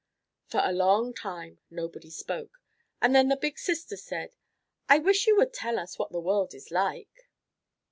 For 0.47 0.61
a 0.63 0.73
long 0.73 1.13
time 1.13 1.59
nobody 1.69 2.09
spoke, 2.09 2.59
and 3.03 3.13
then 3.13 3.27
the 3.27 3.35
big 3.37 3.59
sister 3.59 3.95
said, 3.95 4.35
"I 4.89 4.97
wish 4.97 5.27
you 5.27 5.37
would 5.37 5.53
tell 5.53 5.77
us 5.77 5.99
what 5.99 6.11
the 6.11 6.19
world 6.19 6.55
is 6.55 6.71
like." 6.71 7.29